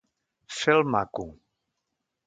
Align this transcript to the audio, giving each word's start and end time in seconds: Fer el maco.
Fer 0.61 0.75
el 0.79 0.83
maco. 0.95 1.29